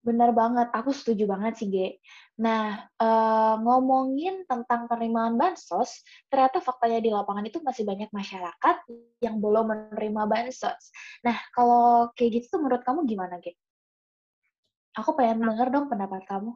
Benar 0.01 0.33
banget, 0.33 0.73
aku 0.73 0.89
setuju 0.89 1.29
banget 1.29 1.61
sih, 1.61 1.69
Ge. 1.69 2.01
Nah, 2.41 2.89
uh, 2.97 3.53
ngomongin 3.61 4.49
tentang 4.49 4.89
penerimaan 4.89 5.37
bansos, 5.37 6.01
ternyata 6.25 6.57
faktanya 6.57 6.97
di 6.97 7.13
lapangan 7.13 7.45
itu 7.45 7.61
masih 7.61 7.85
banyak 7.85 8.09
masyarakat 8.09 8.77
yang 9.21 9.37
belum 9.37 9.69
menerima 9.69 10.23
bansos. 10.25 10.89
Nah, 11.21 11.37
kalau 11.53 12.09
kayak 12.17 12.41
gitu 12.41 12.57
menurut 12.57 12.81
kamu 12.81 13.05
gimana, 13.05 13.37
Ge? 13.37 13.53
Aku 14.97 15.15
pengen 15.15 15.43
denger 15.43 15.71
dong 15.71 15.87
pendapat 15.87 16.23
kamu. 16.27 16.51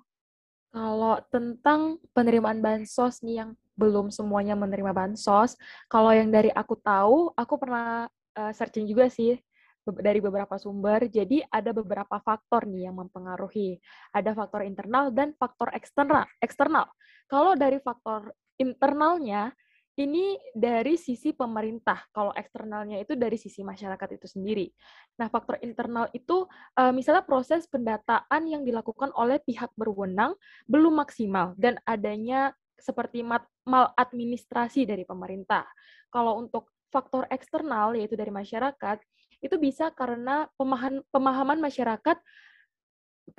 Kalau 0.75 1.15
tentang 1.31 2.03
penerimaan 2.11 2.59
bansos 2.59 3.23
nih 3.23 3.43
yang 3.43 3.51
belum 3.79 4.11
semuanya 4.11 4.59
menerima 4.59 4.91
bansos, 4.91 5.55
kalau 5.87 6.11
yang 6.11 6.27
dari 6.27 6.51
aku 6.51 6.75
tahu, 6.75 7.31
aku 7.31 7.53
pernah 7.55 8.11
uh, 8.35 8.51
searching 8.51 8.83
juga 8.83 9.07
sih 9.07 9.39
dari 9.87 10.19
beberapa 10.19 10.57
sumber. 10.59 11.07
Jadi 11.07 11.45
ada 11.47 11.71
beberapa 11.71 12.19
faktor 12.19 12.67
nih 12.67 12.91
yang 12.91 12.99
mempengaruhi. 12.99 13.79
Ada 14.11 14.35
faktor 14.35 14.67
internal 14.67 15.13
dan 15.15 15.31
faktor 15.37 15.71
eksternal. 15.71 16.27
Eksternal. 16.43 16.91
Kalau 17.31 17.53
dari 17.55 17.79
faktor 17.79 18.35
internalnya 18.59 19.55
ini 19.95 20.35
dari 20.51 20.99
sisi 20.99 21.31
pemerintah. 21.31 22.03
Kalau 22.11 22.35
eksternalnya 22.35 22.99
itu 22.99 23.15
dari 23.15 23.39
sisi 23.39 23.63
masyarakat 23.63 24.19
itu 24.19 24.27
sendiri. 24.27 24.67
Nah, 25.15 25.31
faktor 25.31 25.55
internal 25.63 26.11
itu 26.11 26.43
uh, 26.75 26.91
misalnya 26.91 27.23
proses 27.23 27.63
pendataan 27.71 28.43
yang 28.43 28.67
dilakukan 28.67 29.15
oleh 29.15 29.39
pihak 29.39 29.71
berwenang 29.79 30.35
belum 30.67 30.99
maksimal 30.99 31.55
dan 31.55 31.79
adanya 31.87 32.51
seperti 32.75 33.23
maladministrasi 33.63 34.83
dari 34.83 35.07
pemerintah. 35.07 35.63
Kalau 36.11 36.43
untuk 36.43 36.75
faktor 36.91 37.23
eksternal 37.31 37.95
yaitu 37.95 38.19
dari 38.19 38.31
masyarakat 38.31 38.99
itu 39.39 39.55
bisa 39.59 39.91
karena 39.95 40.47
pemahaman, 40.59 41.03
pemahaman 41.11 41.59
masyarakat 41.59 42.17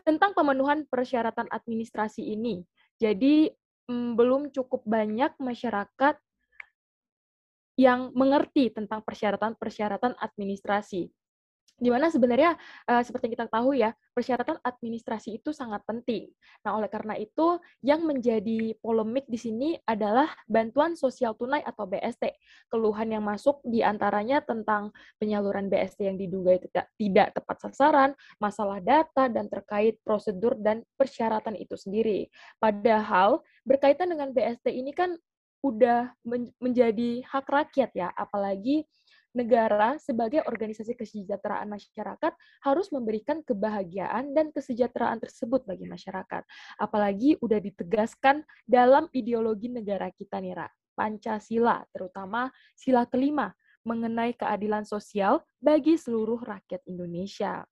tentang 0.03 0.33
pemenuhan 0.33 0.89
persyaratan 0.89 1.47
administrasi 1.53 2.25
ini. 2.33 2.65
Jadi 2.97 3.53
mm, 3.87 4.19
belum 4.19 4.51
cukup 4.51 4.83
banyak 4.89 5.37
masyarakat 5.39 6.17
yang 7.77 8.11
mengerti 8.17 8.73
tentang 8.73 9.05
persyaratan-persyaratan 9.05 10.17
administrasi. 10.17 11.13
Di 11.77 11.93
mana 11.93 12.09
sebenarnya 12.09 12.57
uh, 12.89 13.05
seperti 13.05 13.29
yang 13.29 13.35
kita 13.37 13.49
tahu 13.53 13.77
ya, 13.77 13.93
persyaratan 14.17 14.57
administrasi 14.65 15.37
itu 15.37 15.53
sangat 15.53 15.85
penting. 15.85 16.33
Nah, 16.65 16.73
oleh 16.73 16.89
karena 16.89 17.21
itu 17.21 17.61
yang 17.85 18.01
menjadi 18.01 18.73
polemik 18.81 19.29
di 19.29 19.37
sini 19.37 19.77
adalah 19.85 20.33
bantuan 20.49 20.97
sosial 20.97 21.37
tunai 21.37 21.61
atau 21.61 21.85
BST. 21.85 22.33
Keluhan 22.73 23.13
yang 23.13 23.21
masuk 23.29 23.61
di 23.61 23.85
antaranya 23.85 24.41
tentang 24.41 24.89
penyaluran 25.21 25.69
BST 25.69 26.01
yang 26.01 26.17
diduga 26.17 26.57
tidak, 26.57 26.87
tidak 26.97 27.29
tepat 27.37 27.57
sasaran, 27.69 28.11
masalah 28.41 28.81
data, 28.81 29.29
dan 29.29 29.45
terkait 29.53 30.01
prosedur 30.01 30.57
dan 30.57 30.81
persyaratan 30.97 31.61
itu 31.61 31.77
sendiri. 31.77 32.33
Padahal 32.57 33.45
berkaitan 33.69 34.17
dengan 34.17 34.33
BST 34.33 34.73
ini 34.73 34.97
kan 34.97 35.13
udah 35.65 36.13
men 36.25 36.53
menjadi 36.61 37.25
hak 37.25 37.47
rakyat 37.47 37.91
ya, 37.97 38.09
apalagi 38.13 38.85
negara 39.37 40.01
sebagai 40.01 40.41
organisasi 40.49 40.97
kesejahteraan 40.97 41.69
masyarakat 41.69 42.33
harus 42.65 42.89
memberikan 42.89 43.45
kebahagiaan 43.45 44.33
dan 44.33 44.49
kesejahteraan 44.49 45.21
tersebut 45.21 45.69
bagi 45.69 45.85
masyarakat. 45.85 46.43
Apalagi 46.81 47.37
udah 47.45 47.61
ditegaskan 47.61 48.41
dalam 48.65 49.13
ideologi 49.13 49.69
negara 49.69 50.09
kita 50.09 50.41
nih, 50.41 50.57
Ra. 50.57 50.69
Pancasila, 50.97 51.85
terutama 51.93 52.49
sila 52.73 53.05
kelima, 53.05 53.53
mengenai 53.85 54.33
keadilan 54.33 54.89
sosial 54.89 55.45
bagi 55.61 56.01
seluruh 56.01 56.41
rakyat 56.41 56.81
Indonesia. 56.89 57.69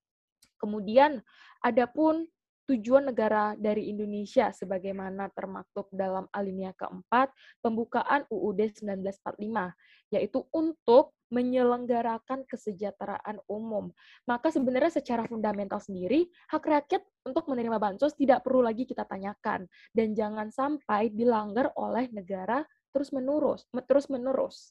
Kemudian, 0.61 1.25
adapun 1.64 2.29
tujuan 2.64 3.12
negara 3.12 3.52
dari 3.56 3.92
Indonesia 3.92 4.49
sebagaimana 4.52 5.28
termaktub 5.33 5.88
dalam 5.92 6.25
alinea 6.33 6.73
keempat 6.73 7.33
pembukaan 7.61 8.25
UUD 8.33 8.73
1945, 8.80 10.14
yaitu 10.14 10.44
untuk 10.52 11.12
menyelenggarakan 11.35 12.47
kesejahteraan 12.47 13.42
umum. 13.50 13.90
Maka 14.25 14.54
sebenarnya 14.54 15.02
secara 15.02 15.26
fundamental 15.26 15.83
sendiri, 15.83 16.30
hak 16.52 16.62
rakyat 16.62 17.02
untuk 17.26 17.50
menerima 17.50 17.76
bansos 17.83 18.14
tidak 18.14 18.47
perlu 18.47 18.62
lagi 18.62 18.87
kita 18.87 19.02
tanyakan. 19.02 19.66
Dan 19.90 20.14
jangan 20.14 20.54
sampai 20.54 21.11
dilanggar 21.11 21.75
oleh 21.75 22.06
negara 22.14 22.62
terus-menerus. 22.94 23.66
Terus-menerus. 23.75 24.71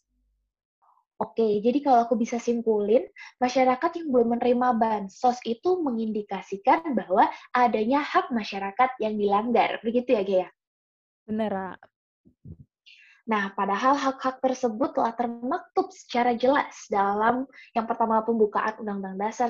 Oke, 1.22 1.62
jadi 1.62 1.78
kalau 1.80 2.10
aku 2.10 2.18
bisa 2.18 2.42
simpulin, 2.42 3.06
masyarakat 3.38 3.92
yang 4.02 4.08
belum 4.10 4.38
menerima 4.38 4.68
bansos 4.76 5.38
itu 5.46 5.80
mengindikasikan 5.80 6.98
bahwa 6.98 7.30
adanya 7.54 8.02
hak 8.02 8.34
masyarakat 8.34 8.98
yang 8.98 9.16
dilanggar. 9.16 9.78
Begitu 9.86 10.18
ya, 10.18 10.22
Gaya? 10.26 10.50
Benar. 11.30 11.78
Nah, 13.24 13.56
padahal 13.56 13.96
hak-hak 13.96 14.44
tersebut 14.44 15.00
telah 15.00 15.16
termaktub 15.16 15.88
secara 15.96 16.36
jelas 16.36 16.76
dalam 16.92 17.48
yang 17.72 17.88
pertama 17.88 18.20
pembukaan 18.20 18.76
Undang-Undang 18.84 19.16
Dasar 19.16 19.48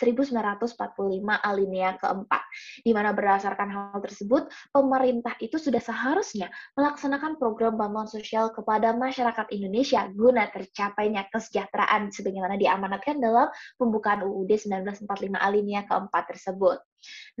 1945 0.00 0.96
alinea 1.44 2.00
keempat, 2.00 2.42
di 2.80 2.96
mana 2.96 3.12
berdasarkan 3.12 3.68
hal 3.68 4.00
tersebut, 4.00 4.48
pemerintah 4.72 5.36
itu 5.44 5.60
sudah 5.60 5.84
seharusnya 5.84 6.48
melaksanakan 6.74 7.36
program 7.36 7.76
bantuan 7.76 8.08
sosial 8.08 8.48
kepada 8.48 8.96
masyarakat 8.96 9.52
Indonesia 9.52 10.08
guna 10.08 10.48
tercapainya 10.48 11.28
kesejahteraan 11.28 12.08
sebagaimana 12.08 12.56
diamanatkan 12.56 13.20
dalam 13.20 13.52
pembukaan 13.76 14.24
UUD 14.24 14.48
1945 14.56 15.36
alinea 15.36 15.84
keempat 15.84 16.24
tersebut. 16.32 16.80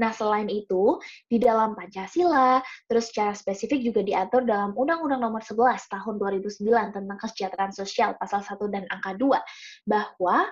Nah, 0.00 0.10
selain 0.16 0.48
itu, 0.48 0.96
di 1.28 1.36
dalam 1.36 1.76
Pancasila, 1.76 2.64
terus 2.88 3.12
secara 3.12 3.36
spesifik 3.36 3.84
juga 3.84 4.00
diatur 4.00 4.48
dalam 4.48 4.72
Undang-Undang 4.72 5.20
Nomor 5.20 5.42
11 5.44 5.84
Tahun 5.92 6.14
2009 6.16 6.96
tentang 6.96 7.18
Kesejahteraan 7.20 7.74
Sosial 7.76 8.16
Pasal 8.16 8.40
1 8.40 8.56
dan 8.72 8.84
Angka 8.88 9.12
2 9.20 9.36
bahwa 9.84 10.48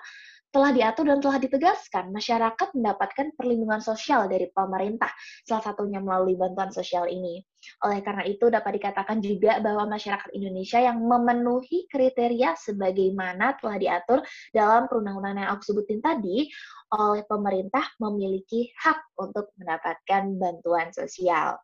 telah 0.48 0.72
diatur 0.72 1.04
dan 1.04 1.20
telah 1.20 1.36
ditegaskan 1.36 2.08
masyarakat 2.08 2.68
mendapatkan 2.72 3.36
perlindungan 3.36 3.84
sosial 3.84 4.24
dari 4.32 4.48
pemerintah, 4.48 5.12
salah 5.44 5.60
satunya 5.60 6.00
melalui 6.00 6.40
bantuan 6.40 6.72
sosial 6.72 7.04
ini. 7.04 7.44
Oleh 7.84 8.00
karena 8.00 8.24
itu, 8.24 8.48
dapat 8.48 8.80
dikatakan 8.80 9.20
juga 9.20 9.60
bahwa 9.60 9.98
masyarakat 9.98 10.32
Indonesia 10.32 10.80
yang 10.80 11.04
memenuhi 11.04 11.84
kriteria 11.92 12.56
sebagaimana 12.56 13.60
telah 13.60 13.76
diatur 13.76 14.18
dalam 14.54 14.88
perundang-undangan 14.88 15.44
yang 15.44 15.50
aku 15.52 15.62
sebutin 15.68 16.00
tadi, 16.00 16.48
oleh 16.96 17.22
pemerintah 17.28 17.84
memiliki 18.00 18.72
hak 18.80 19.20
untuk 19.20 19.52
mendapatkan 19.60 20.32
bantuan 20.40 20.88
sosial 20.96 21.60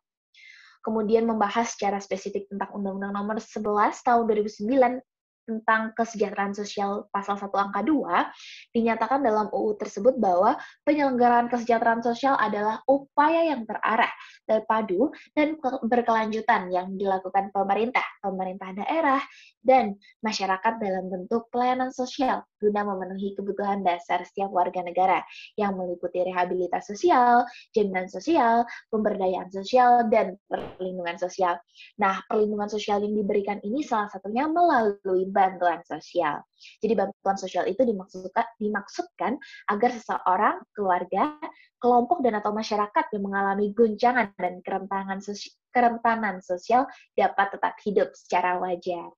kemudian 0.85 1.25
membahas 1.25 1.73
secara 1.73 1.97
spesifik 1.97 2.45
tentang 2.45 2.69
Undang-Undang 2.77 3.17
Nomor 3.17 3.37
11 3.41 4.05
Tahun 4.05 4.23
2009 4.29 5.01
tentang 5.45 5.93
kesejahteraan 5.93 6.57
sosial 6.57 7.07
pasal 7.13 7.37
1 7.37 7.47
angka 7.53 7.81
2, 7.85 8.75
dinyatakan 8.75 9.21
dalam 9.21 9.47
UU 9.53 9.77
tersebut 9.77 10.17
bahwa 10.17 10.57
penyelenggaraan 10.83 11.47
kesejahteraan 11.47 12.01
sosial 12.01 12.33
adalah 12.35 12.81
upaya 12.89 13.53
yang 13.53 13.63
terarah, 13.63 14.11
terpadu, 14.49 15.13
dan 15.37 15.55
berkelanjutan 15.85 16.73
yang 16.73 16.97
dilakukan 16.97 17.53
pemerintah, 17.53 18.05
pemerintah 18.19 18.73
daerah, 18.73 19.21
dan 19.65 19.97
masyarakat 20.21 20.77
dalam 20.77 21.09
bentuk 21.09 21.49
pelayanan 21.49 21.89
sosial 21.89 22.45
guna 22.65 22.81
memenuhi 22.81 23.37
kebutuhan 23.37 23.85
dasar 23.85 24.25
setiap 24.25 24.49
warga 24.49 24.81
negara 24.81 25.21
yang 25.59 25.77
meliputi 25.77 26.25
rehabilitasi 26.25 26.95
sosial, 26.95 27.45
jaminan 27.75 28.09
sosial, 28.09 28.65
pemberdayaan 28.89 29.53
sosial, 29.53 30.07
dan 30.09 30.39
perlindungan 30.49 31.19
sosial. 31.21 31.59
Nah, 32.01 32.23
perlindungan 32.25 32.71
sosial 32.71 33.05
yang 33.05 33.13
diberikan 33.13 33.61
ini 33.61 33.85
salah 33.85 34.09
satunya 34.09 34.49
melalui 34.49 35.29
bantuan 35.29 35.83
sosial. 35.85 36.41
Jadi 36.81 36.93
bantuan 36.97 37.37
sosial 37.37 37.69
itu 37.69 37.83
dimaksudkan, 37.83 38.47
dimaksudkan 38.57 39.33
agar 39.69 39.89
seseorang, 39.93 40.55
keluarga, 40.73 41.35
kelompok 41.77 42.23
dan 42.23 42.39
atau 42.39 42.55
masyarakat 42.55 43.05
yang 43.13 43.23
mengalami 43.23 43.69
guncangan 43.75 44.33
dan 44.39 44.63
kerentanan 44.63 45.19
sosial, 45.21 45.53
kerentanan 45.75 46.39
sosial 46.39 46.87
dapat 47.13 47.51
tetap 47.59 47.75
hidup 47.83 48.09
secara 48.15 48.57
wajar. 48.57 49.11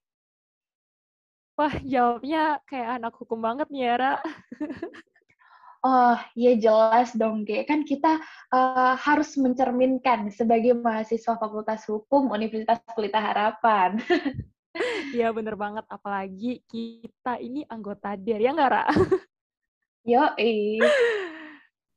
Wah, 1.58 1.74
jawabnya 1.82 2.62
kayak 2.70 3.02
anak 3.02 3.18
hukum 3.18 3.42
banget 3.42 3.66
nih, 3.74 3.98
oh, 5.82 6.18
ya 6.38 6.54
jelas 6.54 7.18
dong, 7.18 7.50
Ge. 7.50 7.66
Kan 7.66 7.82
kita 7.82 8.22
uh, 8.54 8.94
harus 8.94 9.34
mencerminkan 9.42 10.30
sebagai 10.30 10.78
mahasiswa 10.78 11.34
Fakultas 11.34 11.90
Hukum 11.90 12.30
Universitas 12.30 12.78
Pelita 12.94 13.20
Harapan. 13.20 13.98
Iya, 15.10 15.34
bener 15.34 15.58
banget. 15.58 15.90
Apalagi 15.90 16.62
kita 16.70 17.42
ini 17.42 17.66
anggota 17.66 18.14
DER, 18.14 18.38
ya 18.38 18.54
nggak, 18.54 18.70
Ra? 18.70 18.86
Yo, 20.06 20.38
eh. 20.38 20.78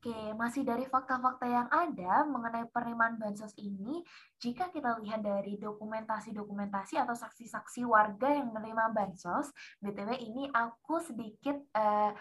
Oke, 0.00 0.32
masih 0.32 0.64
dari 0.64 0.88
fakta-fakta 0.88 1.44
yang 1.44 1.68
ada 1.68 2.24
mengenai 2.24 2.64
penerimaan 2.72 3.20
bansos 3.20 3.52
ini, 3.60 4.00
jika 4.40 4.72
kita 4.72 4.96
lihat 4.96 5.20
dari 5.20 5.60
dokumentasi-dokumentasi 5.60 6.96
atau 6.96 7.12
saksi-saksi 7.12 7.84
warga 7.84 8.32
yang 8.32 8.48
menerima 8.48 8.96
bansos, 8.96 9.52
BTW 9.84 10.16
ini 10.24 10.48
aku 10.56 11.04
sedikit 11.04 11.60
uh, 11.76 12.16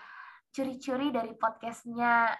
curi-curi 0.52 1.16
dari 1.16 1.32
podcastnya 1.40 2.36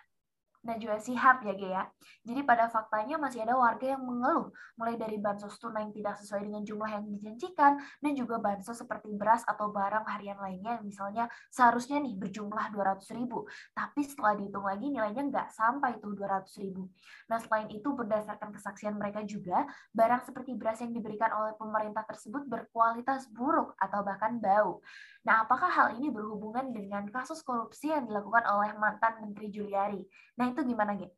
Najwa 0.60 1.00
Sihab 1.00 1.40
ya, 1.48 1.56
ya. 1.56 1.84
Jadi 2.28 2.44
pada 2.44 2.68
faktanya 2.68 3.16
masih 3.16 3.48
ada 3.48 3.56
warga 3.56 3.96
yang 3.96 4.04
mengeluh, 4.04 4.52
mulai 4.76 5.00
dari 5.00 5.16
bansos 5.16 5.56
tunai 5.56 5.88
yang 5.88 5.96
tidak 5.96 6.20
sesuai 6.20 6.52
dengan 6.52 6.62
jumlah 6.68 6.90
yang 7.00 7.06
dijanjikan, 7.08 7.80
dan 7.80 8.12
juga 8.12 8.44
bansos 8.44 8.76
seperti 8.76 9.16
beras 9.16 9.48
atau 9.48 9.72
barang 9.72 10.04
harian 10.04 10.36
lainnya 10.36 10.78
yang 10.80 10.86
misalnya 10.86 11.26
seharusnya 11.48 12.04
nih 12.04 12.20
berjumlah 12.20 12.76
200 12.76 13.08
ribu, 13.16 13.48
tapi 13.72 14.04
setelah 14.04 14.36
dihitung 14.36 14.68
lagi 14.68 14.92
nilainya 14.92 15.24
nggak 15.32 15.48
sampai 15.56 15.96
tuh 16.04 16.12
200 16.12 16.52
ribu. 16.60 16.92
Nah 17.32 17.40
selain 17.40 17.72
itu 17.72 17.90
berdasarkan 17.96 18.52
kesaksian 18.52 19.00
mereka 19.00 19.24
juga, 19.24 19.64
barang 19.96 20.28
seperti 20.28 20.60
beras 20.60 20.84
yang 20.84 20.92
diberikan 20.92 21.32
oleh 21.40 21.56
pemerintah 21.56 22.04
tersebut 22.04 22.44
berkualitas 22.52 23.32
buruk 23.32 23.80
atau 23.80 24.04
bahkan 24.04 24.36
bau. 24.44 24.84
Nah, 25.28 25.44
apakah 25.44 25.68
hal 25.68 25.88
ini 26.00 26.08
berhubungan 26.08 26.72
dengan 26.72 27.04
kasus 27.12 27.44
korupsi 27.44 27.92
yang 27.92 28.08
dilakukan 28.08 28.48
oleh 28.48 28.72
mantan 28.80 29.20
Menteri 29.20 29.52
Juliari? 29.52 30.00
Nah, 30.40 30.48
itu 30.48 30.64
gimana, 30.64 30.96
Ge? 30.96 31.12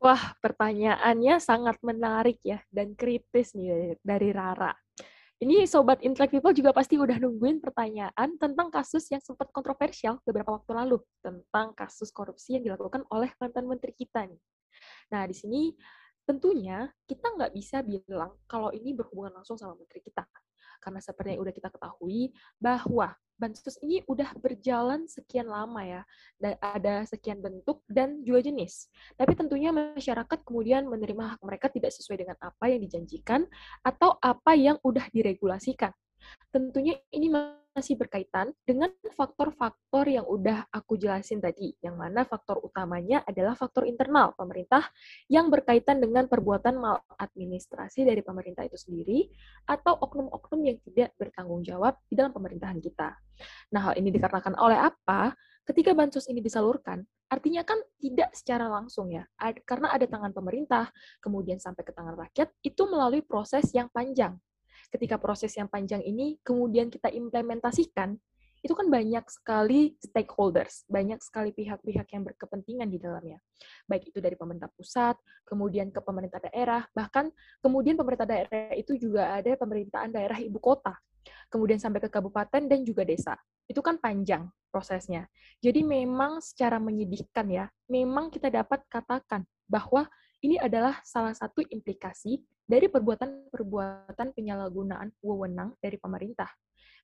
Wah, 0.00 0.36
pertanyaannya 0.40 1.40
sangat 1.40 1.76
menarik 1.80 2.40
ya, 2.44 2.60
dan 2.72 2.96
kritis 2.96 3.52
nih 3.56 3.96
dari 4.00 4.32
Rara. 4.32 4.72
Ini 5.40 5.64
Sobat 5.64 6.04
Intellect 6.04 6.36
People 6.36 6.52
juga 6.52 6.76
pasti 6.76 7.00
udah 7.00 7.16
nungguin 7.16 7.64
pertanyaan 7.64 8.36
tentang 8.36 8.68
kasus 8.68 9.08
yang 9.08 9.24
sempat 9.24 9.48
kontroversial 9.48 10.20
beberapa 10.20 10.52
waktu 10.52 10.72
lalu, 10.76 11.00
tentang 11.24 11.72
kasus 11.72 12.12
korupsi 12.12 12.60
yang 12.60 12.68
dilakukan 12.68 13.08
oleh 13.08 13.32
mantan 13.40 13.64
menteri 13.64 13.96
kita 13.96 14.28
nih. 14.28 14.40
Nah, 15.08 15.24
di 15.24 15.32
sini 15.32 15.72
tentunya 16.28 16.92
kita 17.08 17.32
nggak 17.32 17.52
bisa 17.56 17.80
bilang 17.80 18.36
kalau 18.44 18.68
ini 18.76 18.92
berhubungan 18.92 19.40
langsung 19.40 19.56
sama 19.56 19.72
menteri 19.80 20.04
kita 20.04 20.28
karena 20.80 20.98
seperti 20.98 21.36
yang 21.36 21.44
udah 21.44 21.54
kita 21.54 21.68
ketahui 21.68 22.32
bahwa 22.58 23.14
bansos 23.40 23.80
ini 23.80 24.04
udah 24.04 24.36
berjalan 24.36 25.08
sekian 25.08 25.48
lama 25.48 25.80
ya, 25.80 26.02
dan 26.36 26.60
ada 26.60 27.08
sekian 27.08 27.40
bentuk 27.40 27.80
dan 27.88 28.20
juga 28.20 28.44
jenis. 28.44 28.92
Tapi 29.16 29.32
tentunya 29.32 29.72
masyarakat 29.72 30.44
kemudian 30.44 30.84
menerima 30.84 31.36
hak 31.36 31.40
mereka 31.40 31.72
tidak 31.72 31.96
sesuai 31.96 32.20
dengan 32.20 32.36
apa 32.36 32.68
yang 32.68 32.84
dijanjikan 32.84 33.48
atau 33.80 34.20
apa 34.20 34.52
yang 34.52 34.76
udah 34.84 35.08
diregulasikan. 35.08 35.96
Tentunya 36.50 36.98
ini 37.14 37.30
masih 37.70 37.94
berkaitan 37.94 38.50
dengan 38.66 38.90
faktor-faktor 39.14 40.10
yang 40.10 40.26
udah 40.26 40.66
aku 40.74 40.98
jelasin 40.98 41.38
tadi, 41.38 41.70
yang 41.78 41.94
mana 41.94 42.26
faktor 42.26 42.58
utamanya 42.60 43.22
adalah 43.22 43.54
faktor 43.54 43.86
internal 43.86 44.34
pemerintah 44.34 44.90
yang 45.30 45.46
berkaitan 45.46 46.02
dengan 46.02 46.26
perbuatan 46.26 46.74
maladministrasi 46.76 48.02
dari 48.02 48.26
pemerintah 48.26 48.66
itu 48.66 48.74
sendiri 48.74 49.30
atau 49.70 49.94
oknum-oknum 50.02 50.60
yang 50.66 50.76
tidak 50.90 51.14
bertanggung 51.14 51.62
jawab 51.62 51.94
di 52.10 52.18
dalam 52.18 52.34
pemerintahan 52.34 52.82
kita. 52.82 53.14
Nah, 53.70 53.80
hal 53.90 53.94
ini 54.02 54.10
dikarenakan 54.10 54.58
oleh 54.58 54.78
apa? 54.90 55.38
Ketika 55.62 55.94
bansos 55.94 56.26
ini 56.26 56.42
disalurkan, 56.42 57.06
artinya 57.30 57.62
kan 57.62 57.78
tidak 58.02 58.34
secara 58.34 58.66
langsung 58.66 59.14
ya, 59.14 59.22
karena 59.62 59.94
ada 59.94 60.02
tangan 60.10 60.34
pemerintah, 60.34 60.90
kemudian 61.22 61.62
sampai 61.62 61.86
ke 61.86 61.94
tangan 61.94 62.18
rakyat, 62.18 62.50
itu 62.66 62.82
melalui 62.90 63.22
proses 63.22 63.70
yang 63.70 63.86
panjang, 63.94 64.34
ketika 64.90 65.16
proses 65.16 65.54
yang 65.56 65.70
panjang 65.70 66.02
ini 66.02 66.36
kemudian 66.42 66.90
kita 66.90 67.08
implementasikan, 67.08 68.18
itu 68.60 68.76
kan 68.76 68.92
banyak 68.92 69.24
sekali 69.32 69.96
stakeholders, 70.04 70.84
banyak 70.84 71.16
sekali 71.24 71.48
pihak-pihak 71.56 72.12
yang 72.12 72.22
berkepentingan 72.28 72.92
di 72.92 73.00
dalamnya. 73.00 73.40
Baik 73.88 74.12
itu 74.12 74.20
dari 74.20 74.36
pemerintah 74.36 74.68
pusat, 74.76 75.16
kemudian 75.48 75.88
ke 75.88 76.00
pemerintah 76.04 76.44
daerah, 76.44 76.84
bahkan 76.92 77.32
kemudian 77.64 77.96
pemerintah 77.96 78.28
daerah 78.28 78.76
itu 78.76 79.00
juga 79.00 79.32
ada 79.40 79.56
pemerintahan 79.56 80.12
daerah 80.12 80.36
ibu 80.44 80.60
kota, 80.60 80.92
kemudian 81.48 81.80
sampai 81.80 82.04
ke 82.04 82.12
kabupaten 82.12 82.68
dan 82.68 82.84
juga 82.84 83.08
desa. 83.08 83.32
Itu 83.64 83.80
kan 83.80 83.96
panjang 83.96 84.44
prosesnya. 84.68 85.24
Jadi 85.64 85.80
memang 85.80 86.44
secara 86.44 86.76
menyedihkan 86.76 87.48
ya, 87.48 87.64
memang 87.88 88.28
kita 88.28 88.52
dapat 88.52 88.84
katakan 88.92 89.48
bahwa 89.64 90.04
ini 90.44 90.60
adalah 90.60 91.00
salah 91.04 91.32
satu 91.32 91.64
implikasi 91.64 92.40
dari 92.70 92.86
perbuatan-perbuatan 92.86 94.30
penyalahgunaan 94.30 95.10
wewenang 95.18 95.74
dari 95.82 95.98
pemerintah. 95.98 96.46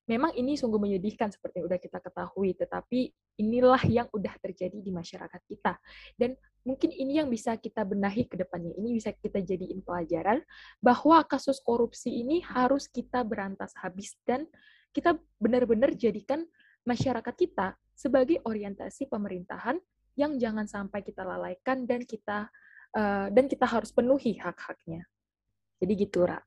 Memang 0.07 0.31
ini 0.39 0.55
sungguh 0.55 0.79
menyedihkan 0.79 1.27
seperti 1.35 1.59
yang 1.59 1.67
sudah 1.67 1.81
kita 1.83 1.99
ketahui, 1.99 2.55
tetapi 2.55 3.11
inilah 3.43 3.83
yang 3.91 4.07
sudah 4.07 4.31
terjadi 4.39 4.79
di 4.79 4.87
masyarakat 4.87 5.41
kita. 5.43 5.75
Dan 6.15 6.39
mungkin 6.63 6.95
ini 6.95 7.19
yang 7.19 7.27
bisa 7.27 7.59
kita 7.59 7.83
benahi 7.83 8.23
ke 8.23 8.39
depannya. 8.39 8.71
Ini 8.79 8.95
bisa 8.95 9.11
kita 9.11 9.43
jadiin 9.43 9.83
pelajaran 9.83 10.39
bahwa 10.79 11.19
kasus 11.27 11.59
korupsi 11.59 12.23
ini 12.23 12.39
harus 12.39 12.87
kita 12.87 13.27
berantas 13.27 13.75
habis 13.83 14.15
dan 14.23 14.47
kita 14.95 15.19
benar-benar 15.43 15.91
jadikan 15.91 16.47
masyarakat 16.87 17.35
kita 17.35 17.75
sebagai 17.91 18.39
orientasi 18.47 19.11
pemerintahan 19.11 19.75
yang 20.15 20.39
jangan 20.39 20.71
sampai 20.71 21.03
kita 21.03 21.27
lalaikan 21.27 21.83
dan 21.83 22.07
kita 22.07 22.47
uh, 22.95 23.27
dan 23.27 23.51
kita 23.51 23.67
harus 23.67 23.91
penuhi 23.91 24.39
hak-haknya. 24.39 25.03
Jadi 25.77 25.93
gitu, 25.93 26.25
Ra. 26.25 26.39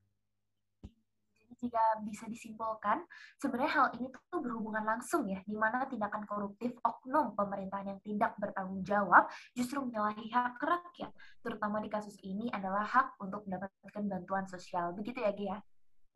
Jika 1.61 2.01
bisa 2.01 2.25
disimpulkan, 2.25 3.05
sebenarnya 3.37 3.71
hal 3.77 3.87
ini 4.01 4.09
tuh 4.09 4.41
berhubungan 4.41 4.81
langsung 4.81 5.29
ya, 5.29 5.45
di 5.45 5.53
mana 5.53 5.85
tindakan 5.85 6.25
koruptif 6.25 6.73
oknum 6.81 7.37
pemerintahan 7.37 7.85
yang 7.85 8.01
tidak 8.01 8.33
bertanggung 8.41 8.81
jawab 8.81 9.29
justru 9.53 9.77
menyalahi 9.77 10.25
hak 10.33 10.57
rakyat, 10.57 11.13
terutama 11.45 11.77
di 11.77 11.89
kasus 11.93 12.17
ini 12.25 12.49
adalah 12.49 12.81
hak 12.81 13.13
untuk 13.21 13.45
mendapatkan 13.45 14.03
bantuan 14.09 14.49
sosial. 14.49 14.89
Begitu 14.97 15.21
ya, 15.21 15.31
Gia? 15.37 15.57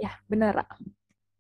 Ya, 0.01 0.12
benar, 0.25 0.65
Ra. 0.65 0.65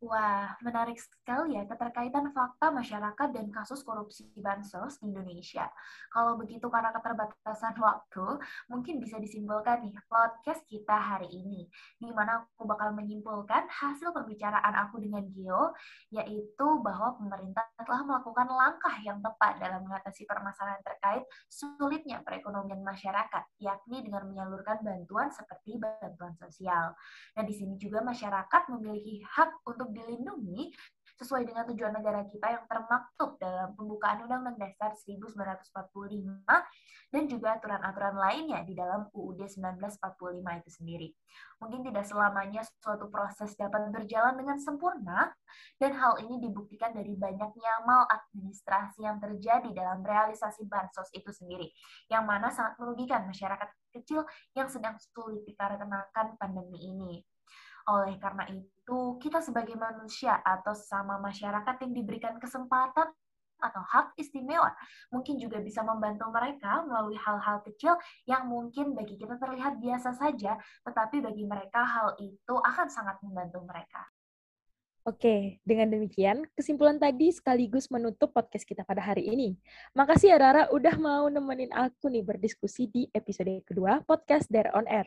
Wah, 0.03 0.51
menarik 0.59 0.99
sekali 0.99 1.55
ya 1.55 1.63
keterkaitan 1.65 2.29
fakta 2.35 2.67
masyarakat 2.67 3.31
dan 3.31 3.47
kasus 3.47 3.79
korupsi 3.79 4.27
bansos 4.43 4.99
di 4.99 5.07
Indonesia. 5.07 5.71
Kalau 6.11 6.35
begitu 6.35 6.67
karena 6.67 6.91
keterbatasan 6.91 7.79
waktu, 7.79 8.37
mungkin 8.67 8.99
bisa 8.99 9.23
disimpulkan 9.23 9.87
nih 9.87 9.95
podcast 10.11 10.67
kita 10.67 10.93
hari 10.93 11.31
ini, 11.31 11.71
di 11.95 12.11
mana 12.11 12.43
aku 12.43 12.67
bakal 12.67 12.91
menyimpulkan 12.91 13.71
hasil 13.71 14.11
pembicaraan 14.11 14.75
aku 14.83 14.99
dengan 14.99 15.23
Gio, 15.31 15.71
yaitu 16.11 16.67
bahwa 16.83 17.15
pemerintah 17.15 17.63
telah 17.79 18.03
melakukan 18.03 18.51
langkah 18.51 18.99
yang 18.99 19.23
tepat 19.23 19.63
dalam 19.63 19.79
mengatasi 19.87 20.27
permasalahan 20.27 20.83
terkait 20.83 21.23
sulitnya 21.47 22.19
perekonomian 22.19 22.83
masyarakat, 22.83 23.47
yakni 23.63 24.03
dengan 24.03 24.27
menyalurkan 24.27 24.83
bantuan 24.83 25.31
seperti 25.31 25.79
bantuan 25.79 26.35
sosial. 26.35 26.91
Nah, 27.39 27.43
di 27.47 27.55
sini 27.55 27.79
juga 27.79 28.03
masyarakat 28.03 28.61
memiliki 28.75 29.23
hak 29.23 29.63
untuk 29.65 29.94
dilindungi 29.95 30.75
sesuai 31.15 31.47
dengan 31.47 31.63
tujuan 31.71 31.95
negara 31.95 32.27
kita 32.27 32.59
yang 32.59 32.65
termaktub 32.67 33.39
dalam 33.39 33.71
pembukaan 33.79 34.27
Undang-Undang 34.27 34.59
Dasar 34.59 34.91
1945 34.99 35.71
dan 37.15 37.23
juga 37.31 37.55
aturan-aturan 37.55 38.15
lainnya 38.19 38.59
di 38.67 38.75
dalam 38.75 39.07
UUD 39.15 39.47
1945 39.47 40.59
itu 40.59 40.71
sendiri. 40.75 41.09
Mungkin 41.63 41.87
tidak 41.87 42.03
selamanya 42.03 42.67
suatu 42.83 43.07
proses 43.07 43.55
dapat 43.55 43.87
berjalan 43.95 44.35
dengan 44.35 44.59
sempurna, 44.59 45.31
dan 45.79 45.95
hal 45.95 46.19
ini 46.19 46.43
dibuktikan 46.43 46.91
dari 46.91 47.15
banyaknya 47.15 47.87
maladministrasi 47.87 49.07
yang 49.07 49.23
terjadi 49.23 49.71
dalam 49.71 50.03
realisasi 50.03 50.67
bansos 50.67 51.07
itu 51.15 51.31
sendiri, 51.31 51.71
yang 52.11 52.27
mana 52.27 52.51
sangat 52.51 52.75
merugikan 52.75 53.23
masyarakat 53.23 53.71
kecil 53.95 54.27
yang 54.51 54.67
sedang 54.67 54.99
sulit 54.99 55.47
dikarenakan 55.47 56.35
pandemi 56.35 56.91
ini. 56.91 57.23
Oleh 57.85 58.17
karena 58.17 58.49
itu, 58.49 58.99
kita 59.21 59.45
sebagai 59.45 59.77
manusia 59.77 60.41
atau 60.41 60.73
sesama 60.73 61.21
masyarakat 61.21 61.75
yang 61.85 61.93
diberikan 61.93 62.35
kesempatan 62.41 63.13
atau 63.55 63.81
hak 63.87 64.19
istimewa 64.19 64.67
mungkin 65.09 65.39
juga 65.39 65.63
bisa 65.63 65.79
membantu 65.79 66.27
mereka 66.27 66.83
melalui 66.83 67.15
hal-hal 67.15 67.63
kecil 67.63 67.95
yang 68.27 68.45
mungkin 68.51 68.91
bagi 68.91 69.15
kita 69.15 69.39
terlihat 69.39 69.79
biasa 69.79 70.11
saja, 70.17 70.59
tetapi 70.83 71.23
bagi 71.23 71.47
mereka 71.47 71.81
hal 71.81 72.19
itu 72.19 72.53
akan 72.53 72.87
sangat 72.91 73.15
membantu 73.23 73.63
mereka. 73.63 74.03
Oke, 75.05 75.61
dengan 75.61 75.93
demikian, 75.93 76.49
kesimpulan 76.57 76.97
tadi 76.97 77.29
sekaligus 77.29 77.93
menutup 77.93 78.33
podcast 78.33 78.65
kita 78.65 78.81
pada 78.81 79.05
hari 79.05 79.29
ini. 79.29 79.53
Makasih 79.93 80.33
ya 80.33 80.37
Rara 80.41 80.63
udah 80.73 80.97
mau 80.97 81.29
nemenin 81.29 81.69
aku 81.69 82.09
nih 82.09 82.25
berdiskusi 82.25 82.89
di 82.89 83.05
episode 83.13 83.61
kedua 83.69 84.01
podcast 84.01 84.49
Dare 84.49 84.73
on 84.73 84.89
Air. 84.89 85.05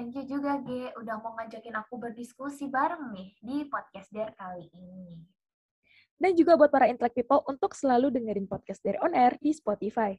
Thank 0.00 0.16
you 0.16 0.24
juga, 0.24 0.56
G, 0.64 0.88
udah 0.96 1.20
mau 1.20 1.36
ngajakin 1.36 1.76
aku 1.76 2.00
berdiskusi 2.00 2.72
bareng 2.72 3.12
nih 3.12 3.36
di 3.36 3.68
podcast 3.68 4.08
Dare 4.08 4.32
kali 4.32 4.64
ini. 4.72 5.28
Dan 6.16 6.32
juga 6.32 6.56
buat 6.56 6.72
para 6.72 6.88
intellect 6.88 7.20
people 7.20 7.44
untuk 7.44 7.76
selalu 7.76 8.08
dengerin 8.08 8.48
podcast 8.48 8.80
Dare 8.80 8.96
on 9.04 9.12
Air 9.12 9.36
di 9.44 9.52
Spotify. 9.52 10.16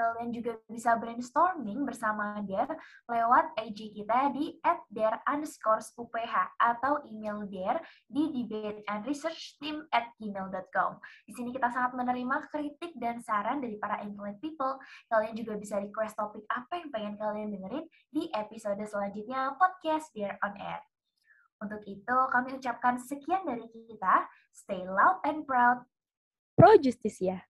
Kalian 0.00 0.32
juga 0.32 0.56
bisa 0.64 0.96
brainstorming 0.96 1.84
bersama 1.84 2.40
Dare 2.48 2.80
lewat 3.04 3.52
IG 3.60 3.92
kita 3.92 4.32
di 4.32 4.56
@dare 4.88 5.20
underscore 5.28 5.84
UPH 6.00 6.56
atau 6.56 7.04
email 7.04 7.44
Dare 7.44 7.84
di 8.08 8.32
debate 8.32 8.80
and 8.88 9.04
research 9.04 9.60
team 9.60 9.84
at 9.92 10.08
gmail.com. 10.16 10.96
Di 11.28 11.36
sini 11.36 11.52
kita 11.52 11.68
sangat 11.68 11.92
menerima 11.92 12.48
kritik 12.48 12.96
dan 12.96 13.20
saran 13.20 13.60
dari 13.60 13.76
para 13.76 14.00
intellect 14.00 14.40
people. 14.40 14.80
Kalian 15.12 15.36
juga 15.36 15.60
bisa 15.60 15.76
request 15.76 16.16
topik 16.16 16.48
apa 16.48 16.80
yang 16.80 16.88
pengen 16.88 17.14
kalian 17.20 17.52
dengerin 17.52 17.84
di 18.08 18.32
episode 18.32 18.80
selanjutnya 18.88 19.52
podcast 19.60 20.08
Dare 20.16 20.40
on 20.40 20.56
Air. 20.56 20.80
Untuk 21.60 21.84
itu, 21.84 22.16
kami 22.32 22.56
ucapkan 22.56 22.96
sekian 22.96 23.44
dari 23.44 23.68
kita. 23.68 24.24
Stay 24.48 24.80
loud 24.80 25.20
and 25.28 25.44
proud. 25.44 25.84
Pro 26.56 26.72
Justisia. 26.80 27.49